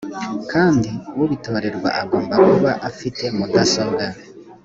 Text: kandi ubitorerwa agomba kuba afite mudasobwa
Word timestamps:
kandi 0.51 0.89
ubitorerwa 1.23 1.89
agomba 2.01 2.35
kuba 2.47 2.71
afite 2.89 3.23
mudasobwa 3.37 4.05